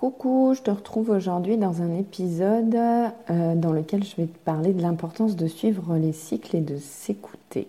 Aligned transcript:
Coucou, 0.00 0.54
je 0.56 0.62
te 0.62 0.70
retrouve 0.70 1.10
aujourd'hui 1.10 1.58
dans 1.58 1.82
un 1.82 1.94
épisode 1.94 2.74
euh, 2.74 3.54
dans 3.54 3.70
lequel 3.70 4.02
je 4.02 4.16
vais 4.16 4.28
te 4.28 4.38
parler 4.46 4.72
de 4.72 4.80
l'importance 4.80 5.36
de 5.36 5.46
suivre 5.46 5.94
les 5.98 6.14
cycles 6.14 6.56
et 6.56 6.62
de 6.62 6.78
s'écouter. 6.78 7.68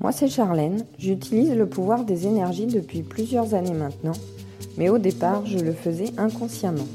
Moi 0.00 0.10
c'est 0.10 0.26
Charlène, 0.26 0.84
j'utilise 0.98 1.54
le 1.54 1.66
pouvoir 1.66 2.02
des 2.02 2.26
énergies 2.26 2.66
depuis 2.66 3.04
plusieurs 3.04 3.54
années 3.54 3.74
maintenant, 3.74 4.16
mais 4.76 4.88
au 4.88 4.98
départ 4.98 5.46
je 5.46 5.60
le 5.60 5.72
faisais 5.72 6.10
inconsciemment. 6.18 6.88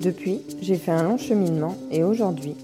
Depuis, 0.00 0.40
j'ai 0.62 0.76
fait 0.76 0.92
un 0.92 1.02
long 1.02 1.18
cheminement 1.18 1.74
et 1.90 2.04
aujourd'hui, 2.04 2.54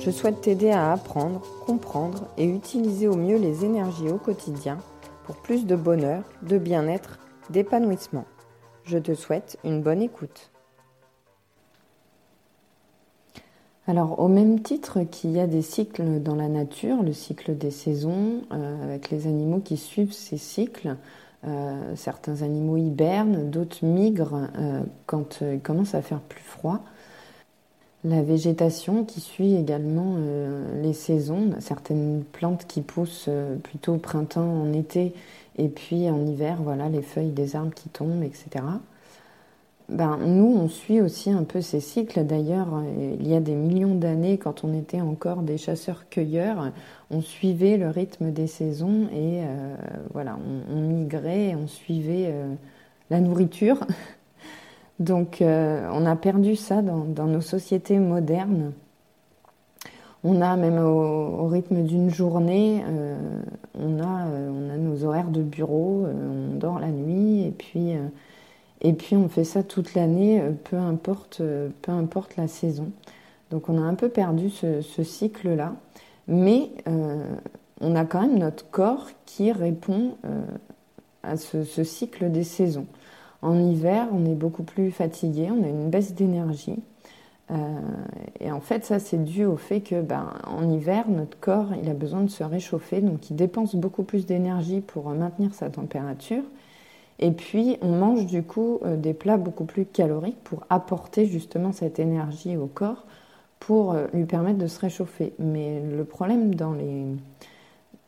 je 0.00 0.10
souhaite 0.10 0.42
t'aider 0.42 0.68
à 0.68 0.92
apprendre, 0.92 1.40
comprendre 1.64 2.26
et 2.36 2.44
utiliser 2.44 3.08
au 3.08 3.16
mieux 3.16 3.38
les 3.38 3.64
énergies 3.64 4.10
au 4.10 4.18
quotidien 4.18 4.76
pour 5.24 5.36
plus 5.36 5.64
de 5.64 5.76
bonheur, 5.76 6.24
de 6.42 6.58
bien-être, 6.58 7.18
d'épanouissement. 7.48 8.26
Je 8.86 8.98
te 8.98 9.14
souhaite 9.14 9.58
une 9.64 9.82
bonne 9.82 10.00
écoute. 10.00 10.52
Alors, 13.88 14.20
au 14.20 14.28
même 14.28 14.60
titre 14.60 15.00
qu'il 15.02 15.32
y 15.32 15.40
a 15.40 15.48
des 15.48 15.62
cycles 15.62 16.20
dans 16.22 16.36
la 16.36 16.46
nature, 16.46 17.02
le 17.02 17.12
cycle 17.12 17.56
des 17.56 17.72
saisons, 17.72 18.42
euh, 18.52 18.84
avec 18.84 19.10
les 19.10 19.26
animaux 19.26 19.58
qui 19.58 19.76
suivent 19.76 20.12
ces 20.12 20.38
cycles, 20.38 20.96
euh, 21.46 21.96
certains 21.96 22.42
animaux 22.42 22.76
hibernent, 22.76 23.50
d'autres 23.50 23.84
migrent 23.84 24.48
euh, 24.56 24.82
quand 25.06 25.40
il 25.40 25.60
commence 25.60 25.96
à 25.96 26.02
faire 26.02 26.20
plus 26.20 26.42
froid. 26.42 26.80
La 28.04 28.22
végétation 28.22 29.04
qui 29.04 29.20
suit 29.20 29.56
également 29.56 30.14
les 30.80 30.92
saisons, 30.92 31.50
certaines 31.58 32.22
plantes 32.22 32.64
qui 32.68 32.80
poussent 32.80 33.28
plutôt 33.64 33.94
au 33.94 33.98
printemps, 33.98 34.62
en 34.62 34.72
été, 34.72 35.12
et 35.56 35.68
puis 35.68 36.08
en 36.10 36.26
hiver, 36.26 36.58
voilà, 36.62 36.88
les 36.88 37.02
feuilles 37.02 37.30
des 37.30 37.56
arbres 37.56 37.74
qui 37.74 37.88
tombent, 37.88 38.22
etc. 38.22 38.64
Ben, 39.88 40.18
nous, 40.18 40.52
on 40.56 40.68
suit 40.68 41.00
aussi 41.00 41.30
un 41.30 41.44
peu 41.44 41.60
ces 41.60 41.78
cycles. 41.80 42.24
D'ailleurs, 42.24 42.82
il 43.20 43.28
y 43.28 43.36
a 43.36 43.40
des 43.40 43.54
millions 43.54 43.94
d'années, 43.94 44.36
quand 44.36 44.64
on 44.64 44.74
était 44.74 45.00
encore 45.00 45.42
des 45.42 45.58
chasseurs-cueilleurs, 45.58 46.72
on 47.10 47.20
suivait 47.20 47.76
le 47.76 47.88
rythme 47.88 48.32
des 48.32 48.48
saisons 48.48 49.08
et 49.12 49.42
euh, 49.44 49.76
voilà, 50.12 50.38
on, 50.72 50.80
migrait, 50.80 51.54
on 51.54 51.68
suivait 51.68 52.30
euh, 52.32 52.52
la 53.10 53.20
nourriture. 53.20 53.78
Donc, 54.98 55.40
euh, 55.40 55.88
on 55.92 56.04
a 56.04 56.16
perdu 56.16 56.56
ça 56.56 56.82
dans 56.82 57.26
nos 57.26 57.40
sociétés 57.40 57.98
modernes. 57.98 58.72
On 60.28 60.40
a 60.40 60.56
même 60.56 60.78
au, 60.78 61.46
rythme 61.46 61.84
d'une 61.84 62.10
journée, 62.10 62.82
euh, 62.84 63.16
on, 63.78 64.00
a, 64.00 64.26
euh, 64.26 64.50
on 64.50 64.74
a 64.74 64.76
nos 64.76 65.04
horaires 65.04 65.30
de 65.30 65.40
bureau, 65.40 66.04
euh, 66.04 66.50
on 66.52 66.56
dort 66.56 66.80
la 66.80 66.88
nuit 66.88 67.44
et 67.44 67.52
puis, 68.92 69.14
on 69.14 69.28
fait 69.28 69.44
ça 69.44 69.62
toute 69.62 69.94
l'année, 69.94 70.42
peu, 70.64 70.78
importe, 70.78 71.40
la 72.36 72.48
saison. 72.48 72.90
Donc 73.52 73.68
on 73.68 73.78
a 73.78 73.82
un 73.82 73.94
peu 73.94 74.08
perdu 74.08 74.50
ce, 74.50 74.82
cycle-là, 75.04 75.74
mais 76.26 76.70
on 77.80 77.94
a 77.94 78.04
quand 78.04 78.22
même 78.22 78.38
notre 78.38 78.68
corps 78.68 79.06
qui 79.26 79.52
répond 79.52 80.16
à 81.22 81.36
ce 81.36 81.84
cycle 81.84 82.32
des 82.32 82.42
saisons. 82.42 82.86
En 83.42 83.56
hiver, 83.60 84.08
on 84.12 84.24
est 84.26 84.34
beaucoup 84.34 84.64
plus 84.64 84.90
fatigué, 84.90 85.50
on 85.52 85.62
a 85.62 85.68
une 85.68 85.88
baisse 85.88 86.14
d'énergie. 86.14 86.80
Euh, 87.50 87.54
et 88.40 88.50
en 88.50 88.60
fait, 88.60 88.84
ça, 88.84 88.98
c'est 88.98 89.22
dû 89.22 89.44
au 89.44 89.56
fait 89.56 89.80
que, 89.80 90.00
ben, 90.00 90.32
en 90.46 90.68
hiver, 90.68 91.08
notre 91.08 91.38
corps, 91.38 91.68
il 91.80 91.88
a 91.88 91.94
besoin 91.94 92.22
de 92.22 92.30
se 92.30 92.42
réchauffer, 92.44 93.00
donc 93.00 93.30
il 93.30 93.36
dépense 93.36 93.76
beaucoup 93.76 94.02
plus 94.02 94.26
d'énergie 94.26 94.80
pour 94.80 95.08
maintenir 95.10 95.54
sa 95.54 95.70
température. 95.70 96.42
Et 97.18 97.30
puis, 97.30 97.78
on 97.80 97.92
mange 97.92 98.26
du 98.26 98.42
coup 98.42 98.80
euh, 98.84 98.96
des 98.96 99.14
plats 99.14 99.38
beaucoup 99.38 99.64
plus 99.64 99.86
caloriques 99.86 100.42
pour 100.44 100.64
apporter 100.70 101.26
justement 101.26 101.72
cette 101.72 101.98
énergie 101.98 102.56
au 102.56 102.66
corps 102.66 103.06
pour 103.60 103.92
euh, 103.92 104.06
lui 104.12 104.24
permettre 104.24 104.58
de 104.58 104.66
se 104.66 104.80
réchauffer. 104.80 105.32
Mais 105.38 105.80
le 105.80 106.04
problème 106.04 106.54
dans, 106.54 106.72
les, 106.72 107.04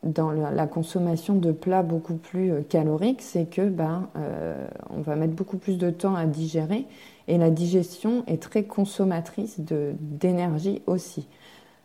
dans 0.03 0.31
la 0.31 0.67
consommation 0.67 1.35
de 1.35 1.51
plats 1.51 1.83
beaucoup 1.83 2.15
plus 2.15 2.63
caloriques, 2.69 3.23
c'est 3.23 3.51
que 3.51 3.69
ben, 3.69 4.09
on 4.91 5.01
va 5.01 5.17
mettre 5.17 5.35
beaucoup 5.35 5.59
plus 5.59 5.77
de 5.77 5.91
temps 5.91 6.15
à 6.15 6.25
digérer 6.25 6.87
et 7.27 7.37
la 7.37 7.51
digestion 7.51 8.25
est 8.27 8.43
très 8.43 8.65
consommatrice 8.65 9.61
d'énergie 9.61 10.83
aussi. 10.87 11.27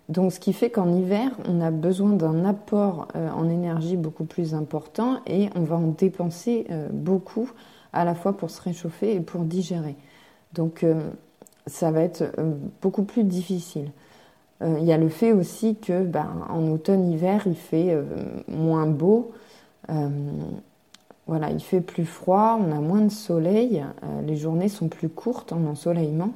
Donc 0.09 0.33
ce 0.33 0.39
qui 0.39 0.53
fait 0.53 0.69
qu'en 0.69 0.91
hiver, 0.93 1.31
on 1.47 1.61
a 1.61 1.71
besoin 1.71 2.11
d'un 2.11 2.45
apport 2.45 3.07
euh, 3.15 3.29
en 3.31 3.49
énergie 3.49 3.95
beaucoup 3.95 4.25
plus 4.25 4.53
important 4.53 5.21
et 5.27 5.49
on 5.55 5.61
va 5.61 5.77
en 5.77 5.87
dépenser 5.87 6.65
euh, 6.71 6.89
beaucoup 6.91 7.49
à 7.93 8.03
la 8.03 8.15
fois 8.15 8.35
pour 8.35 8.49
se 8.49 8.61
réchauffer 8.61 9.15
et 9.15 9.19
pour 9.21 9.43
digérer. 9.43 9.95
Donc 10.53 10.83
euh, 10.83 11.09
ça 11.67 11.91
va 11.91 12.01
être 12.01 12.23
beaucoup 12.81 13.03
plus 13.03 13.23
difficile. 13.23 13.91
Il 14.65 14.85
y 14.85 14.93
a 14.93 14.97
le 14.97 15.09
fait 15.09 15.31
aussi 15.33 15.75
que 15.75 16.03
ben, 16.03 16.27
en 16.49 16.71
automne-hiver, 16.71 17.43
il 17.45 17.55
fait 17.55 17.97
moins 18.47 18.87
beau. 18.87 19.31
Voilà, 21.25 21.51
il 21.51 21.61
fait 21.61 21.79
plus 21.79 22.05
froid, 22.05 22.59
on 22.59 22.71
a 22.71 22.81
moins 22.81 23.01
de 23.01 23.11
soleil, 23.11 23.83
euh, 24.03 24.21
les 24.23 24.35
journées 24.35 24.67
sont 24.67 24.89
plus 24.89 25.07
courtes 25.07 25.53
en 25.53 25.65
ensoleillement. 25.65 26.31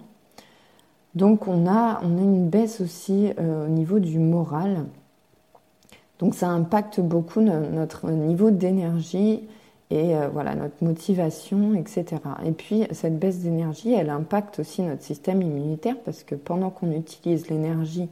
Donc 1.14 1.48
on 1.48 1.68
a, 1.68 2.00
on 2.04 2.18
a 2.18 2.22
une 2.22 2.48
baisse 2.48 2.80
aussi 2.80 3.34
euh, 3.38 3.66
au 3.66 3.70
niveau 3.70 4.00
du 4.00 4.18
moral. 4.18 4.86
Donc 6.20 6.36
ça 6.36 6.48
impacte 6.48 7.02
beaucoup 7.02 7.42
notre 7.42 8.10
niveau 8.10 8.50
d'énergie 8.50 9.42
et 9.90 10.16
euh, 10.16 10.28
voilà 10.28 10.56
notre 10.56 10.84
motivation, 10.84 11.74
etc. 11.76 12.06
Et 12.46 12.52
puis 12.52 12.86
cette 12.92 13.18
baisse 13.20 13.40
d'énergie, 13.40 13.94
elle 13.94 14.10
impacte 14.10 14.60
aussi 14.60 14.82
notre 14.82 15.04
système 15.04 15.42
immunitaire 15.42 15.96
parce 16.04 16.24
que 16.24 16.36
pendant 16.36 16.70
qu'on 16.70 16.92
utilise 16.92 17.50
l'énergie 17.50 18.10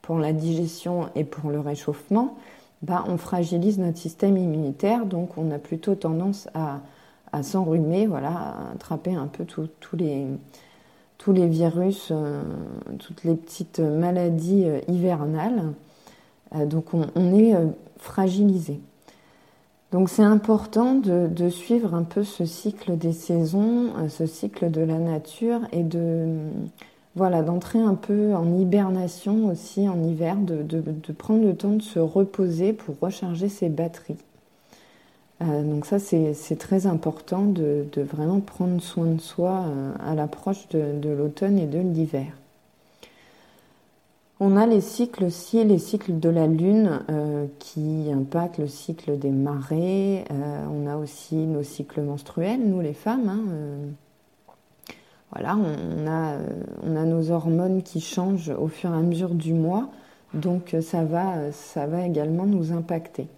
pour 0.00 0.18
la 0.18 0.32
digestion 0.32 1.08
et 1.16 1.24
pour 1.24 1.50
le 1.50 1.60
réchauffement, 1.60 2.36
bah, 2.82 3.04
on 3.08 3.16
fragilise 3.16 3.78
notre 3.78 3.98
système 3.98 4.36
immunitaire, 4.36 5.06
donc 5.06 5.36
on 5.36 5.50
a 5.50 5.58
plutôt 5.58 5.96
tendance 5.96 6.48
à, 6.54 6.80
s'enrhumer, 7.42 8.06
voilà, 8.06 8.30
à 8.30 8.72
attraper 8.74 9.14
un 9.14 9.26
peu 9.26 9.44
tous 9.44 9.96
les, 9.96 10.26
tous 11.18 11.32
les 11.32 11.48
virus, 11.48 12.08
euh, 12.12 12.40
toutes 13.00 13.24
les 13.24 13.34
petites 13.34 13.80
maladies 13.80 14.64
euh, 14.64 14.80
hivernales. 14.88 15.72
Donc 16.54 16.94
on, 16.94 17.34
est 17.34 17.54
fragilisé. 17.98 18.80
Donc 19.92 20.10
c'est 20.10 20.22
important 20.22 20.94
de, 20.94 21.48
suivre 21.48 21.94
un 21.94 22.02
peu 22.02 22.22
ce 22.22 22.44
cycle 22.44 22.96
des 22.98 23.12
saisons, 23.12 24.08
ce 24.08 24.26
cycle 24.26 24.70
de 24.70 24.82
la 24.82 24.98
nature 24.98 25.60
et 25.72 25.82
de, 25.82 26.36
voilà, 27.18 27.42
d'entrer 27.42 27.80
un 27.80 27.94
peu 27.94 28.34
en 28.34 28.58
hibernation 28.58 29.46
aussi 29.46 29.88
en 29.88 30.02
hiver, 30.02 30.36
de, 30.36 31.12
prendre 31.12 31.44
le 31.44 31.54
temps 31.54 31.72
de 31.72 31.82
se 31.82 31.98
reposer 31.98 32.72
pour 32.72 32.96
recharger 33.00 33.48
ses 33.48 33.68
batteries. 33.68 34.18
Euh, 35.42 35.62
donc 35.62 35.86
ça, 35.86 35.98
c'est 35.98 36.58
très 36.58 36.86
important 36.86 37.44
de, 37.44 37.86
vraiment 37.96 38.40
prendre 38.40 38.80
soin 38.80 39.06
de 39.06 39.20
soi 39.20 39.64
euh, 39.66 39.92
à 40.00 40.14
l'approche 40.14 40.68
de, 40.68 41.08
l'automne 41.08 41.58
et 41.58 41.66
de 41.66 41.78
l'hiver. 41.78 42.32
On 44.40 44.56
a 44.56 44.66
les 44.66 44.80
cycles 44.80 45.24
aussi, 45.24 45.64
les 45.64 45.78
cycles 45.78 46.20
de 46.20 46.28
la 46.28 46.46
Lune 46.46 47.00
euh, 47.10 47.46
qui 47.58 48.06
impactent 48.12 48.58
le 48.58 48.68
cycle 48.68 49.18
des 49.18 49.30
marées. 49.30 50.24
on 50.30 50.86
a 50.86 50.96
aussi 50.96 51.34
nos 51.34 51.64
cycles 51.64 52.02
menstruels, 52.02 52.60
nous 52.60 52.80
les 52.80 52.94
femmes. 52.94 53.28
Hein, 53.28 53.94
voilà, 55.32 55.56
on 55.56 56.06
a, 56.06 56.32
euh, 56.34 57.04
nos 57.04 57.30
hormones 57.30 57.82
qui 57.82 58.00
changent 58.00 58.50
au 58.50 58.68
fur 58.68 58.90
et 58.90 58.96
à 58.96 59.00
mesure 59.00 59.34
du 59.34 59.52
mois, 59.52 59.88
donc 60.32 60.74
euh, 60.74 60.80
ça 60.80 61.04
va 61.04 62.06
également 62.06 62.46
nous 62.46 62.72
impacter. 62.72 63.28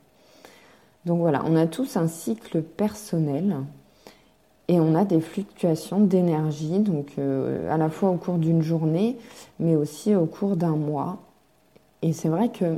Donc 1.05 1.19
voilà, 1.19 1.43
on 1.47 1.57
a 1.57 1.67
tous 1.67 1.97
un 1.97 2.07
cycle 2.07 2.63
personnel 2.63 3.57
et 4.71 4.79
on 4.79 4.95
a 4.95 5.05
des 5.05 5.21
fluctuations 5.21 5.99
d'énergie, 5.99 6.79
donc 6.79 7.09
euh, 7.19 7.69
à 7.73 7.77
la 7.77 7.91
fois 7.91 8.11
au 8.11 8.17
cours 8.17 8.39
d'une 8.39 8.63
journée, 8.63 9.17
mais 9.59 9.75
aussi 9.75 10.15
au 10.15 10.27
cours 10.27 10.55
d'un 10.55 10.77
mois. 10.77 11.19
Et 12.03 12.13
c'est 12.13 12.29
vrai 12.29 12.51
que 12.51 12.77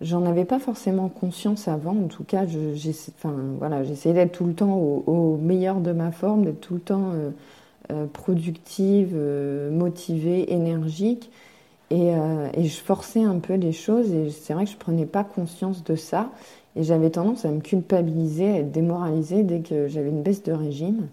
j'en 0.00 0.26
avais 0.26 0.44
pas 0.44 0.58
forcément 0.58 1.08
conscience 1.08 1.68
avant. 1.68 1.92
En 1.92 2.08
tout 2.08 2.24
cas, 2.24 2.44
j'essayais 2.44 4.14
d'être 4.14 4.32
tout 4.32 4.46
le 4.46 4.54
temps 4.54 4.76
au, 4.76 5.38
meilleur 5.40 5.80
de 5.80 5.92
ma 5.92 6.10
forme, 6.10 6.44
d'être 6.44 6.60
tout 6.60 6.74
le 6.74 6.80
temps 6.80 7.12
euh, 7.92 8.06
productive, 8.06 9.12
euh, 9.14 9.70
motivée, 9.70 10.52
énergique. 10.52 11.30
Euh, 11.92 12.48
et, 12.54 12.64
je 12.64 12.80
forçais 12.80 13.22
un 13.22 13.38
peu 13.38 13.54
les 13.54 13.72
choses 13.72 14.12
et 14.12 14.30
c'est 14.30 14.54
vrai 14.54 14.64
que 14.64 14.70
je 14.70 14.76
prenais 14.76 15.06
pas 15.06 15.24
conscience 15.24 15.84
de 15.84 15.94
ça. 15.94 16.30
Et 16.74 16.82
j'avais 16.84 17.10
tendance 17.10 17.44
à 17.44 17.50
me 17.50 17.60
culpabiliser, 17.60 18.48
à 18.48 18.58
être 18.58 18.72
démoralisée 18.72 19.42
dès 19.42 19.60
que 19.60 19.88
j'avais 19.88 20.08
une 20.08 20.22
baisse 20.22 20.42
de 20.42 20.52
régime. 20.52 21.08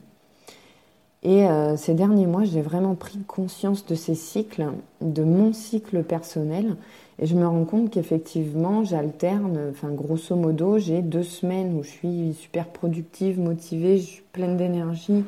Et 1.21 1.45
ces 1.75 1.93
derniers 1.95 2.27
mois, 2.27 2.45
j'ai 2.45 2.61
vraiment 2.61 2.95
pris 2.95 3.19
conscience 3.19 3.85
de 3.85 3.93
ces 3.93 4.15
cycles, 4.15 4.67
de 5.01 5.23
mon 5.23 5.51
cycle 5.51 6.03
personnel. 6.03 6.77
Et 7.21 7.25
je 7.25 7.35
me 7.35 7.45
rends 7.45 7.65
compte 7.65 7.89
qu'effectivement, 7.89 8.85
j'alterne, 8.85 9.59
enfin 9.69 9.89
grosso 9.89 10.33
modo, 10.37 10.77
j'ai 10.77 11.01
deux 11.01 11.23
semaines 11.23 11.77
où 11.77 11.83
je 11.83 11.89
suis 11.89 12.33
super 12.39 12.67
productive, 12.67 13.37
motivée, 13.37 13.97
je 13.97 14.05
suis 14.05 14.23
pleine 14.31 14.55
d'énergie, 14.55 15.25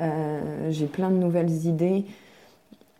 j'ai 0.00 0.86
plein 0.86 1.10
de 1.10 1.16
nouvelles 1.16 1.66
idées 1.66 2.04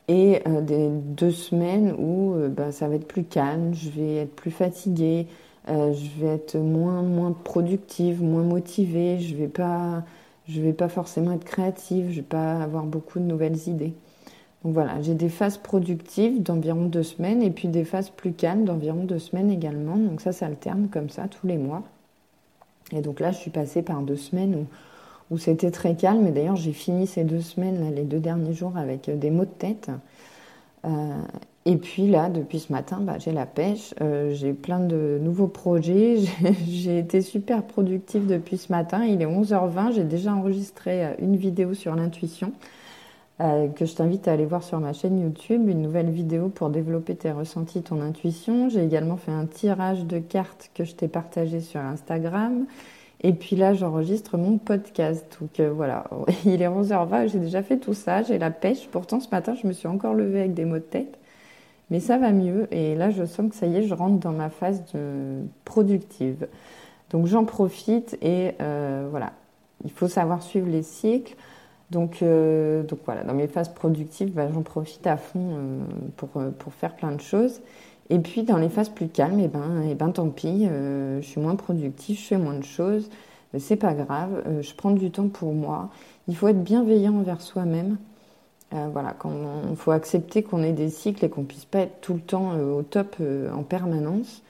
et 0.07 0.41
des 0.63 0.89
deux 0.91 1.33
semaines 1.33 1.93
où 1.99 2.37
bah, 2.51 2.71
ça 2.71 2.87
va 2.87 2.95
être 2.95 3.09
plus 3.09 3.25
calme, 3.25 3.75
je 3.75 3.91
vais 3.91 4.15
être 4.19 4.37
plus 4.37 4.53
fatiguée, 4.53 5.27
je 5.67 6.21
vais 6.21 6.35
être 6.35 6.57
moins, 6.57 7.03
moins 7.03 7.33
productive, 7.33 8.23
moins 8.23 8.45
motivée, 8.45 9.19
je 9.19 9.35
vais 9.35 9.49
pas 9.49 10.05
je 10.49 10.61
vais 10.61 10.73
pas 10.73 10.89
forcément 10.89 11.33
être 11.33 11.45
créative, 11.45 12.11
je 12.11 12.17
vais 12.17 12.23
pas 12.23 12.63
avoir 12.63 12.85
beaucoup 12.85 13.19
de 13.19 13.25
nouvelles 13.25 13.69
idées. 13.69 13.93
Donc 14.65 14.75
voilà, 14.75 15.01
j'ai 15.03 15.15
des 15.15 15.29
phases 15.29 15.59
productives 15.59 16.43
d'environ 16.43 16.87
deux 16.87 17.03
semaines 17.03 17.43
et 17.43 17.51
puis 17.51 17.69
des 17.69 17.85
phases 17.85 18.11
plus 18.11 18.33
calmes 18.33 18.65
d'environ 18.65 19.05
deux 19.05 19.19
semaines 19.19 19.51
également. 19.51 19.97
Donc 19.97 20.21
ça 20.21 20.33
s'alterne 20.33 20.89
comme 20.91 21.11
ça 21.11 21.29
tous 21.29 21.47
les 21.47 21.59
mois. 21.59 21.83
Et 22.93 23.01
donc 23.01 23.21
là, 23.21 23.31
je 23.31 23.37
suis 23.37 23.51
passée 23.51 23.83
par 23.83 24.01
deux 24.03 24.17
semaines 24.17 24.67
où, 25.31 25.39
c'était 25.39 25.71
très 25.71 25.95
calme. 25.95 26.27
Et 26.27 26.33
d'ailleurs, 26.33 26.57
j'ai 26.57 26.73
fini 26.73 27.07
ces 27.07 27.23
deux 27.23 27.43
semaines, 27.43 27.95
les 27.95 28.05
deux 28.05 28.19
derniers 28.19 28.55
jours, 28.55 28.77
avec 28.77 29.09
euh, 29.09 29.17
des 29.17 29.31
maux 29.31 29.45
de 29.45 29.51
tête. 29.51 29.91
Euh, 30.87 31.23
et 31.67 31.77
puis 31.77 32.09
là, 32.09 32.31
depuis 32.31 32.61
ce 32.61 32.73
matin, 32.73 32.99
bah, 33.01 33.19
j'ai 33.19 33.33
la 33.33 33.47
pêche. 33.47 33.95
Euh, 34.01 34.33
j'ai 34.33 34.53
plein 34.55 34.81
de 34.81 35.19
nouveaux 35.21 35.49
projets. 35.49 36.17
J'ai 36.67 36.99
été 36.99 37.21
super 37.21 37.63
productive 37.63 38.27
depuis 38.27 38.57
ce 38.57 38.73
matin. 38.73 39.05
Il 39.05 39.21
est 39.21 39.27
11h20. 39.27 39.93
J'ai 39.95 40.05
déjà 40.05 40.33
enregistré 40.35 41.15
une 41.19 41.37
vidéo 41.37 41.75
sur 41.75 41.95
l'intuition. 41.95 42.53
Euh, 43.41 43.69
que 43.69 43.87
je 43.87 43.95
t'invite 43.95 44.27
à 44.27 44.33
aller 44.33 44.47
voir 44.47 44.65
sur 44.65 44.81
ma 44.81 44.93
chaîne 44.93 45.21
YouTube, 45.21 45.69
une 45.69 45.81
nouvelle 45.81 46.11
vidéo 46.11 46.49
pour 46.49 46.71
développer 46.71 47.15
tes 47.15 47.31
ressentis, 47.31 47.83
ton 47.83 48.01
intuition. 48.01 48.69
J'ai 48.69 48.83
également 48.83 49.17
fait 49.17 49.31
un 49.31 49.47
tirage 49.47 50.07
de 50.07 50.19
cartes 50.19 50.71
que 50.75 50.85
je 50.85 50.95
t'ai 50.97 51.07
partagé 51.07 51.61
sur 51.61 51.81
Instagram. 51.81 52.67
Et 53.21 53.33
puis 53.33 53.55
là, 53.55 53.75
j'enregistre 53.75 54.39
mon 54.39 54.59
podcast. 54.59 55.25
Donc 55.41 55.61
euh, 55.61 55.71
voilà, 55.73 56.05
il 56.47 56.63
est 56.63 56.69
11h20, 56.69 57.29
j'ai 57.29 57.39
déjà 57.39 57.63
fait 57.63 57.79
tout 57.79 57.95
ça, 57.95 58.23
j'ai 58.23 58.39
la 58.39 58.51
pêche. 58.51 58.89
Pourtant, 58.91 59.21
ce 59.21 59.29
matin, 59.31 59.55
je 59.55 59.69
me 59.69 59.73
suis 59.73 59.89
encore 59.89 60.15
levée 60.15 60.41
avec 60.41 60.55
des 60.55 60.65
maux 60.65 60.77
de 60.77 60.81
tête. 60.81 61.18
Mais 61.91 62.01
ça 62.01 62.19
va 62.19 62.33
mieux. 62.33 62.67
Et 62.71 62.95
là, 62.95 63.11
je 63.11 63.25
sens 63.25 63.51
que 63.51 63.57
ça 63.57 63.67
y 63.67 63.77
est, 63.77 63.83
je 63.83 63.95
rentre 63.95 64.19
dans 64.19 64.33
ma 64.33 64.51
phase 64.51 64.85
de 64.93 65.43
productive. 65.65 66.47
Donc 67.11 67.27
j'en 67.27 67.45
profite 67.45 68.19
et 68.21 68.53
euh, 68.61 69.07
voilà, 69.11 69.33
il 69.85 69.91
faut 69.91 70.09
savoir 70.09 70.43
suivre 70.43 70.69
les 70.69 70.83
cycles. 70.83 71.37
Donc, 71.91 72.19
euh, 72.21 72.83
donc 72.83 72.99
voilà, 73.07 73.25
dans 73.25 73.33
mes 73.33 73.47
phases 73.47 73.71
productives, 73.71 74.33
bah, 74.33 74.49
j'en 74.53 74.63
profite 74.63 75.07
à 75.07 75.17
fond 75.17 75.57
euh, 75.57 76.51
pour, 76.59 76.73
faire 76.75 76.95
plein 76.95 77.13
de 77.13 77.21
choses. 77.21 77.63
Et 78.11 78.19
puis 78.19 78.43
dans 78.43 78.59
les 78.59 78.69
phases 78.69 78.91
plus 78.91 79.09
calmes, 79.09 79.41
eh 79.41 79.49
ben, 79.49 79.85
eh 79.91 79.95
ben 79.95 80.11
tant 80.11 80.29
pis, 80.29 80.67
je 80.67 81.21
suis 81.23 81.41
moins 81.41 81.57
productive, 81.57 82.19
je 82.19 82.25
fais 82.25 82.39
moins 82.39 82.55
de 82.55 82.65
choses, 82.65 83.11
c'est 83.59 83.77
pas 83.77 83.93
grave, 83.93 84.43
je 84.63 84.73
prends 84.75 84.93
du 84.93 85.11
temps 85.11 85.29
pour 85.29 85.53
moi. 85.53 85.91
Il 86.27 86.35
faut 86.35 86.49
être 86.49 86.63
bienveillant 86.63 87.19
envers 87.19 87.43
soi-même. 87.43 87.99
Voilà, 88.71 89.15
quand 89.19 89.33
il 89.71 89.77
faut 89.77 89.93
accepter 89.93 90.43
qu'on 90.43 90.63
ait 90.63 90.73
des 90.73 90.91
cycles 90.91 91.25
et 91.25 91.29
qu'on 91.31 91.45
puisse 91.45 91.65
pas 91.65 91.81
être 91.81 92.01
tout 92.01 92.15
le 92.15 92.21
temps 92.21 92.59
au 92.59 92.83
top 92.83 93.17
en 93.55 93.63
permanence 93.63 94.43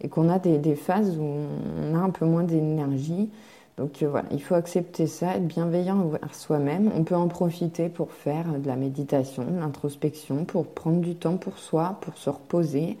et 0.00 0.08
qu'on 0.08 0.28
a 0.28 0.38
des, 0.38 0.74
phases 0.74 1.18
où 1.18 1.22
on 1.22 1.94
a 1.94 1.98
un 1.98 2.10
peu 2.10 2.26
moins 2.26 2.42
d'énergie. 2.42 3.30
Donc 3.76 4.02
euh, 4.02 4.08
voilà, 4.08 4.28
il 4.30 4.42
faut 4.42 4.54
accepter 4.54 5.06
ça, 5.06 5.36
être 5.36 5.46
bienveillant 5.46 5.98
envers 5.98 6.34
soi-même. 6.34 6.90
On 6.94 7.04
peut 7.04 7.14
en 7.14 7.28
profiter 7.28 7.88
pour 7.88 8.12
faire 8.12 8.46
de 8.58 8.66
la 8.66 8.76
méditation, 8.76 9.44
de 9.44 9.58
l'introspection, 9.58 10.44
pour 10.44 10.66
prendre 10.66 11.00
du 11.00 11.14
temps 11.14 11.36
pour 11.36 11.58
soi, 11.58 11.98
pour 12.00 12.16
se 12.16 12.30
reposer, 12.30 12.96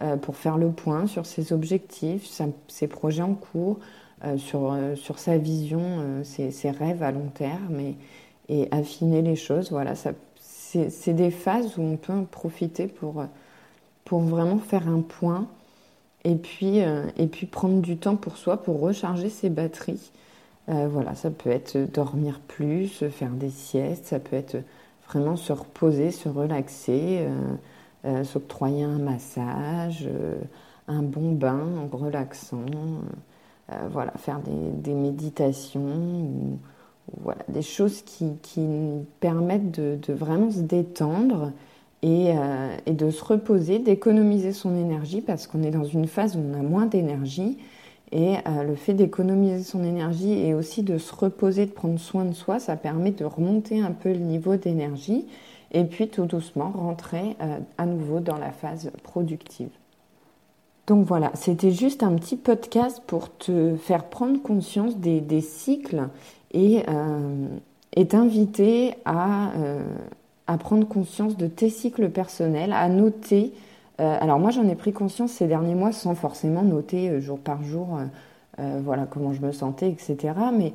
euh, 0.00 0.16
pour 0.16 0.36
faire 0.36 0.58
le 0.58 0.70
point 0.70 1.06
sur 1.06 1.26
ses 1.26 1.52
objectifs, 1.52 2.28
ses 2.68 2.86
projets 2.86 3.22
en 3.22 3.34
cours, 3.34 3.78
euh, 4.24 4.36
sur, 4.36 4.76
sur 4.94 5.18
sa 5.18 5.38
vision, 5.38 6.22
ses, 6.22 6.70
rêves 6.70 7.02
à 7.02 7.10
long 7.10 7.30
terme 7.34 7.94
affiner 8.70 9.22
les 9.22 9.36
choses. 9.36 9.70
Voilà, 9.70 9.94
c'est 9.94 11.14
des 11.14 11.30
phases 11.30 11.76
où 11.78 11.82
on 11.82 11.96
peut 11.96 12.12
en 12.12 12.24
profiter 12.24 12.86
pour, 12.86 13.24
pour 14.04 14.20
vraiment 14.20 14.58
faire 14.58 14.88
un 14.88 15.00
point 15.00 15.46
et 16.24 16.36
puis, 16.36 16.82
euh, 16.82 17.06
et 17.16 17.26
puis 17.26 17.46
prendre 17.46 17.80
du 17.80 17.96
temps 17.96 18.16
pour 18.16 18.36
soi 18.36 18.56
pour 18.56 18.80
recharger 18.80 19.28
ses 19.28 19.50
batteries. 19.50 20.12
Euh, 20.68 20.86
voilà, 20.88 21.14
ça 21.14 21.30
peut 21.30 21.50
être 21.50 21.76
dormir 21.92 22.40
plus, 22.46 23.04
faire 23.10 23.30
des 23.30 23.50
siestes, 23.50 24.06
ça 24.06 24.20
peut 24.20 24.36
être 24.36 24.58
vraiment 25.08 25.36
se 25.36 25.52
reposer, 25.52 26.12
se 26.12 26.28
relaxer, 26.28 27.26
euh, 28.04 28.24
s'octroyer 28.24 28.84
un 28.84 28.98
massage, 28.98 30.08
un 30.86 31.02
bon 31.02 31.32
bain 31.32 31.66
en 31.78 31.96
relaxant, 31.96 32.64
voilà, 33.90 34.12
faire 34.18 34.40
des, 34.40 34.70
des 34.82 34.94
méditations 34.94 35.80
ou, 35.80 36.58
voilà, 37.20 37.42
des 37.48 37.62
choses 37.62 38.02
qui, 38.02 38.32
qui 38.42 38.66
permettent 39.20 39.70
de, 39.70 40.12
vraiment 40.12 40.50
se 40.50 40.60
détendre 40.60 41.52
euh, 42.04 42.76
et, 42.86 42.92
de 42.92 43.10
se 43.10 43.24
reposer, 43.24 43.78
d'économiser 43.78 44.52
son 44.52 44.76
énergie 44.76 45.20
parce 45.20 45.46
qu'on 45.46 45.62
est 45.62 45.70
dans 45.70 45.84
une 45.84 46.06
phase 46.06 46.36
où 46.36 46.40
on 46.40 46.58
a 46.58 46.62
moins 46.62 46.86
d'énergie. 46.86 47.58
Et 48.10 48.36
euh, 48.46 48.62
le 48.62 48.74
fait 48.74 48.92
d'économiser 48.92 49.62
son 49.62 49.84
énergie 49.84 50.32
et 50.32 50.52
aussi 50.52 50.82
de 50.82 50.98
se 50.98 51.14
reposer, 51.14 51.66
de 51.66 51.70
prendre 51.70 51.98
soin 51.98 52.24
de 52.24 52.34
soi, 52.34 52.58
ça 52.58 52.76
permet 52.76 53.10
de 53.10 53.24
remonter 53.24 53.80
un 53.80 53.92
peu 53.92 54.10
le 54.10 54.18
niveau 54.18 54.56
d'énergie 54.56 55.26
et 55.70 55.84
puis 55.84 56.08
tout 56.08 56.26
doucement 56.26 56.70
rentrer 56.70 57.36
euh, 57.40 57.58
à 57.78 57.86
nouveau 57.86 58.20
dans 58.20 58.36
la 58.36 58.50
phase 58.50 58.90
productive. 59.02 59.70
Donc 60.86 61.06
voilà, 61.06 61.30
c'était 61.34 61.70
juste 61.70 62.02
un 62.02 62.14
petit 62.16 62.36
podcast 62.36 63.02
pour 63.06 63.34
te 63.36 63.76
faire 63.76 64.04
prendre 64.04 64.42
conscience 64.42 64.96
des, 64.96 65.40
cycles 65.40 66.08
et, 66.52 66.82
et 67.94 68.06
t'inviter 68.08 68.94
à 69.04 69.52
à 70.46 70.58
prendre 70.58 70.86
conscience 70.86 71.36
de 71.36 71.46
tes 71.46 71.70
cycles 71.70 72.10
personnels, 72.10 72.72
à 72.72 72.88
noter. 72.88 73.52
Euh, 74.00 74.16
alors 74.20 74.38
moi 74.38 74.50
j'en 74.50 74.66
ai 74.68 74.74
pris 74.74 74.92
conscience 74.92 75.32
ces 75.32 75.46
derniers 75.46 75.74
mois 75.74 75.92
sans 75.92 76.14
forcément 76.14 76.62
noter 76.62 77.10
euh, 77.10 77.20
jour 77.20 77.38
par 77.38 77.62
jour 77.62 78.00
euh, 78.58 78.80
voilà 78.82 79.06
comment 79.06 79.32
je 79.32 79.40
me 79.40 79.52
sentais, 79.52 79.90
etc. 79.90 80.34
Mais, 80.56 80.72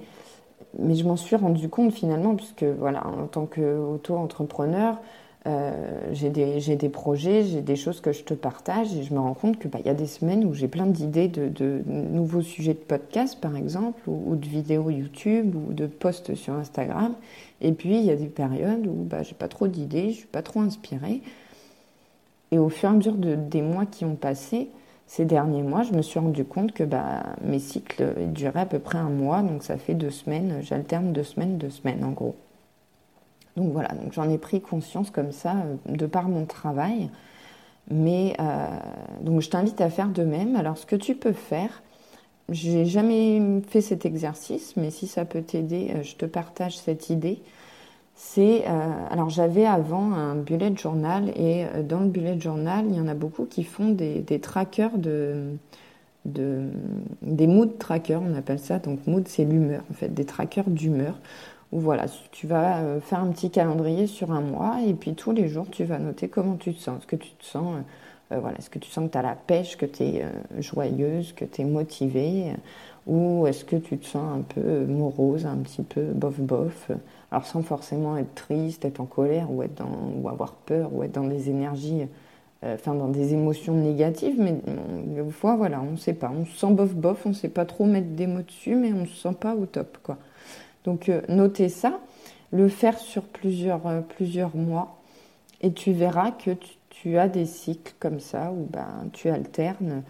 mais 0.79 0.95
je 0.95 1.05
m'en 1.05 1.15
suis 1.15 1.35
rendu 1.35 1.69
compte 1.69 1.91
finalement 1.91 2.35
puisque 2.35 2.63
voilà 2.63 3.05
en 3.05 3.27
tant 3.27 3.45
qu'auto-entrepreneur, 3.45 4.97
j'ai 6.11 6.29
des, 6.29 6.89
projets, 6.89 7.43
j'ai 7.45 7.61
des 7.61 7.75
choses 7.75 8.01
que 8.01 8.11
je 8.11 8.23
te 8.23 8.33
partage 8.33 8.93
et 8.95 9.03
je 9.03 9.13
me 9.13 9.19
rends 9.19 9.33
compte 9.33 9.59
qu'il 9.59 9.69
bah, 9.69 9.79
y 9.85 9.89
a 9.89 9.93
des 9.93 10.07
semaines 10.07 10.43
où 10.45 10.53
j'ai 10.53 10.67
plein 10.67 10.85
d'idées 10.85 11.27
de, 11.27 11.81
nouveaux 11.87 12.41
sujets 12.41 12.73
de 12.73 12.79
podcast 12.79 13.39
par 13.39 13.55
exemple 13.55 14.01
ou, 14.07 14.35
de 14.35 14.47
vidéos 14.47 14.89
YouTube 14.89 15.55
ou 15.55 15.73
de 15.73 15.87
posts 15.87 16.35
sur 16.35 16.53
Instagram 16.53 17.13
et 17.61 17.71
puis, 17.71 17.97
il 17.97 18.05
y 18.05 18.11
a 18.11 18.15
des 18.15 18.27
périodes 18.27 18.85
où 18.87 19.03
bah, 19.03 19.23
j'ai 19.23 19.33
pas 19.33 19.47
trop 19.47 19.67
d'idées, 19.67 20.11
je 20.11 20.17
suis 20.17 20.27
pas 20.27 20.41
trop 20.41 20.59
inspirée. 20.59 21.21
Et 22.51 22.59
au 22.59 22.69
fur 22.69 22.89
et 22.89 22.91
à 22.91 22.95
mesure 22.95 23.15
de, 23.15 23.35
des 23.35 23.61
mois 23.61 23.85
qui 23.85 24.05
ont 24.05 24.15
passé, 24.15 24.69
ces 25.07 25.25
derniers 25.25 25.63
mois, 25.63 25.83
je 25.83 25.93
me 25.93 26.01
suis 26.01 26.19
rendu 26.19 26.45
compte 26.45 26.73
que 26.73 26.83
bah, 26.83 27.23
mes 27.43 27.59
cycles 27.59 28.13
duraient 28.27 28.61
à 28.61 28.65
peu 28.65 28.79
près 28.79 28.97
un 28.97 29.09
mois, 29.09 29.41
donc 29.41 29.63
ça 29.63 29.77
fait 29.77 29.93
deux 29.93 30.11
semaines, 30.11 30.59
j'alterne 30.61 31.13
deux 31.13 31.23
semaines, 31.23 31.57
deux 31.57 31.69
semaines 31.69 32.03
en 32.03 32.11
gros. 32.11 32.35
Donc 33.57 33.73
voilà, 33.73 33.89
donc 33.89 34.13
j'en 34.13 34.29
ai 34.29 34.37
pris 34.37 34.61
conscience 34.61 35.09
comme 35.09 35.31
ça 35.31 35.55
euh, 35.55 35.97
de 35.97 36.05
par 36.05 36.29
mon 36.29 36.45
travail. 36.45 37.09
Mais 37.89 38.35
euh, 38.39 38.67
donc 39.21 39.41
je 39.41 39.49
t'invite 39.49 39.81
à 39.81 39.89
faire 39.89 40.09
de 40.09 40.23
même. 40.23 40.55
Alors 40.55 40.77
ce 40.77 40.85
que 40.85 40.95
tu 40.95 41.15
peux 41.15 41.33
faire, 41.33 41.81
j'ai 42.49 42.85
jamais 42.85 43.41
fait 43.67 43.81
cet 43.81 44.05
exercice, 44.05 44.75
mais 44.77 44.91
si 44.91 45.07
ça 45.07 45.25
peut 45.25 45.41
t'aider, 45.41 45.91
euh, 45.95 46.03
je 46.03 46.15
te 46.15 46.25
partage 46.25 46.77
cette 46.77 47.09
idée. 47.09 47.41
C'est 48.19 48.65
alors 48.65 49.29
j'avais 49.29 49.67
avant 49.67 50.11
un 50.13 50.33
bullet 50.33 50.75
journal 50.75 51.29
et 51.35 51.65
dans 51.87 51.99
le 51.99 52.07
bullet 52.07 52.39
journal, 52.39 52.85
il 52.89 52.95
y 52.95 52.99
en 52.99 53.07
a 53.07 53.13
beaucoup 53.13 53.45
qui 53.45 53.63
font 53.63 53.89
des, 53.89 54.21
des 54.21 54.39
trackers 54.39 54.97
de, 54.97 55.51
de 56.25 56.63
des 57.21 57.45
mood 57.45 57.77
trackers, 57.77 58.19
on 58.19 58.33
appelle 58.35 58.57
ça. 58.57 58.79
Donc 58.79 59.05
mood 59.05 59.27
c'est 59.27 59.45
l'humeur 59.45 59.83
en 59.91 59.93
fait, 59.93 60.09
des 60.15 60.25
trackers 60.25 60.67
d'humeur. 60.67 61.19
Où 61.71 61.79
voilà, 61.79 62.05
tu 62.31 62.47
vas 62.47 62.99
faire 63.01 63.19
un 63.19 63.31
petit 63.31 63.51
calendrier 63.51 64.07
sur 64.07 64.31
un 64.31 64.41
mois 64.41 64.77
et 64.85 64.93
puis 64.93 65.15
tous 65.15 65.33
les 65.33 65.49
jours 65.49 65.65
tu 65.69 65.83
vas 65.83 65.99
noter 65.99 66.29
comment 66.29 66.55
tu 66.55 66.73
te 66.73 66.79
sens, 66.79 67.01
ce 67.01 67.07
que 67.07 67.17
tu 67.17 67.31
te 67.31 67.43
sens 67.43 67.83
euh, 68.31 68.39
voilà, 68.39 68.57
est-ce 68.57 68.69
que 68.69 68.79
tu 68.79 68.89
sens 68.89 69.07
que 69.07 69.11
tu 69.11 69.17
as 69.17 69.21
la 69.21 69.35
pêche, 69.35 69.77
que 69.77 69.85
tu 69.85 70.03
es 70.03 70.23
euh, 70.23 70.61
joyeuse, 70.61 71.33
que 71.33 71.45
tu 71.45 71.61
es 71.61 71.65
motivée 71.65 72.53
Ou 73.05 73.47
est-ce 73.47 73.63
que 73.63 73.75
tu 73.77 73.97
te 73.97 74.05
sens 74.05 74.37
un 74.37 74.41
peu 74.41 74.85
morose, 74.85 75.45
un 75.45 75.57
petit 75.57 75.83
peu 75.83 76.01
bof-bof 76.13 76.91
Alors 77.31 77.45
sans 77.45 77.61
forcément 77.61 78.17
être 78.17 78.35
triste, 78.35 78.83
être 78.85 78.99
en 78.99 79.05
colère 79.05 79.49
ou, 79.51 79.63
être 79.63 79.75
dans, 79.75 80.11
ou 80.21 80.27
avoir 80.29 80.53
peur 80.53 80.93
ou 80.93 81.03
être 81.03 81.13
dans 81.13 81.27
des 81.27 81.49
énergies, 81.49 82.07
euh, 82.63 82.75
enfin 82.75 82.95
dans 82.95 83.07
des 83.07 83.33
émotions 83.33 83.75
négatives, 83.75 84.35
mais 84.37 84.55
des 85.05 85.31
fois, 85.31 85.55
voilà, 85.55 85.81
on 85.81 85.91
ne 85.91 85.97
sait 85.97 86.13
pas. 86.13 86.31
On 86.35 86.45
se 86.45 86.57
sent 86.57 86.73
bof-bof, 86.73 87.25
on 87.25 87.29
ne 87.29 87.33
sait 87.33 87.49
pas 87.49 87.65
trop 87.65 87.85
mettre 87.85 88.09
des 88.09 88.27
mots 88.27 88.41
dessus, 88.41 88.75
mais 88.75 88.91
on 88.91 89.01
ne 89.01 89.05
se 89.05 89.15
sent 89.15 89.35
pas 89.39 89.55
au 89.55 89.65
top. 89.65 89.99
quoi. 90.03 90.17
Donc 90.87 91.11
notez 91.29 91.69
ça, 91.69 91.99
le 92.51 92.67
faire 92.67 92.97
sur 92.97 93.21
plusieurs, 93.21 93.81
plusieurs 94.15 94.55
mois, 94.55 94.97
et 95.61 95.71
tu 95.71 95.91
verras 95.91 96.31
que 96.31 96.51
tu 96.89 97.19
as 97.19 97.27
des 97.27 97.45
cycles 97.45 97.93
comme 97.99 98.19
ça 98.19 98.51
où 98.51 98.67
ben, 98.71 99.09
tu 99.13 99.29
alternes 99.29 100.01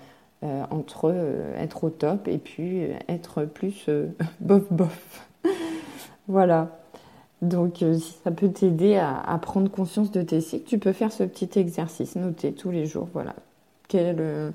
euh, 0.44 0.64
entre 0.70 1.12
euh, 1.14 1.56
être 1.58 1.84
au 1.84 1.90
top 1.90 2.28
et 2.28 2.38
puis 2.38 2.84
euh, 2.84 2.94
être 3.10 3.44
plus 3.44 3.90
bof 4.40 4.72
bof. 4.72 5.28
voilà. 6.28 6.70
Donc, 7.42 7.84
euh, 7.84 7.94
si 7.94 8.16
ça 8.24 8.32
peut 8.32 8.50
t'aider 8.50 8.96
à, 8.96 9.38
prendre 9.42 9.70
conscience 9.70 10.12
de 10.12 10.22
tes 10.24 10.42
cycles, 10.42 10.68
tu 10.68 10.80
peux 10.80 10.94
faire 10.94 11.12
ce 11.12 11.24
petit 11.24 11.60
exercice, 11.60 12.16
noter 12.16 12.52
tous 12.52 12.72
les 12.72 12.86
jours, 12.88 13.08
voilà, 13.14 13.36
quelle, 13.88 14.18
euh, 14.20 14.50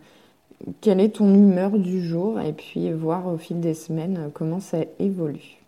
quelle 0.80 1.00
est 1.00 1.16
ton 1.16 1.32
humeur 1.32 1.78
du 1.78 2.04
jour, 2.04 2.40
et 2.40 2.52
puis 2.52 2.90
voir 2.90 3.28
au 3.28 3.36
fil 3.36 3.60
des 3.60 3.74
semaines 3.74 4.30
comment 4.34 4.58
ça 4.58 4.78
évolue. 4.98 5.61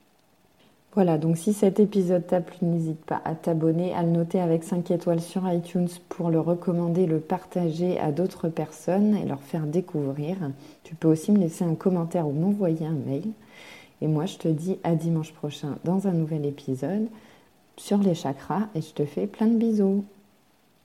Voilà, 0.94 1.18
donc 1.18 1.36
si 1.36 1.52
cet 1.52 1.80
épisode 1.80 2.24
t'a 2.24 2.40
plu, 2.40 2.58
n'hésite 2.62 3.04
pas 3.04 3.20
à 3.24 3.34
t'abonner, 3.34 3.92
à 3.94 4.04
le 4.04 4.10
noter 4.10 4.40
avec 4.40 4.62
5 4.62 4.92
étoiles 4.92 5.20
sur 5.20 5.50
iTunes 5.52 5.88
pour 6.08 6.30
le 6.30 6.38
recommander, 6.38 7.06
le 7.06 7.18
partager 7.18 7.98
à 7.98 8.12
d'autres 8.12 8.48
personnes 8.48 9.16
et 9.16 9.26
leur 9.26 9.40
faire 9.40 9.66
découvrir. 9.66 10.36
Tu 10.84 10.94
peux 10.94 11.08
aussi 11.08 11.32
me 11.32 11.38
laisser 11.38 11.64
un 11.64 11.74
commentaire 11.74 12.28
ou 12.28 12.32
m'envoyer 12.32 12.86
un 12.86 12.92
mail. 12.92 13.24
Et 14.02 14.06
moi, 14.06 14.26
je 14.26 14.36
te 14.36 14.46
dis 14.46 14.78
à 14.84 14.94
dimanche 14.94 15.32
prochain 15.32 15.78
dans 15.82 16.06
un 16.06 16.12
nouvel 16.12 16.46
épisode 16.46 17.08
sur 17.76 17.98
les 17.98 18.14
chakras 18.14 18.68
et 18.76 18.80
je 18.80 18.92
te 18.92 19.04
fais 19.04 19.26
plein 19.26 19.48
de 19.48 19.56
bisous. 19.56 20.04